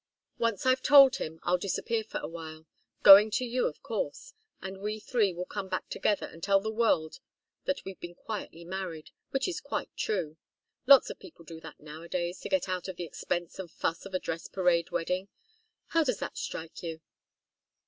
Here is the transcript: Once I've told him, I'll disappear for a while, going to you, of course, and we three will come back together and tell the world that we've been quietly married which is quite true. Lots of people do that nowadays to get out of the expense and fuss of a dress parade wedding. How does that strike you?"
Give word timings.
Once 0.39 0.65
I've 0.65 0.81
told 0.81 1.17
him, 1.17 1.39
I'll 1.43 1.59
disappear 1.59 2.03
for 2.03 2.17
a 2.21 2.27
while, 2.27 2.65
going 3.03 3.29
to 3.33 3.45
you, 3.45 3.67
of 3.67 3.83
course, 3.83 4.33
and 4.59 4.79
we 4.81 4.99
three 4.99 5.31
will 5.31 5.45
come 5.45 5.69
back 5.69 5.89
together 5.89 6.25
and 6.25 6.41
tell 6.41 6.59
the 6.59 6.71
world 6.71 7.19
that 7.65 7.85
we've 7.85 7.99
been 7.99 8.15
quietly 8.15 8.63
married 8.63 9.11
which 9.29 9.47
is 9.47 9.61
quite 9.61 9.95
true. 9.95 10.37
Lots 10.87 11.11
of 11.11 11.19
people 11.19 11.45
do 11.45 11.61
that 11.61 11.79
nowadays 11.79 12.39
to 12.39 12.49
get 12.49 12.67
out 12.67 12.87
of 12.87 12.95
the 12.95 13.05
expense 13.05 13.59
and 13.59 13.69
fuss 13.69 14.07
of 14.07 14.15
a 14.15 14.19
dress 14.19 14.47
parade 14.47 14.89
wedding. 14.89 15.27
How 15.89 16.03
does 16.03 16.17
that 16.17 16.35
strike 16.35 16.81
you?" 16.81 17.01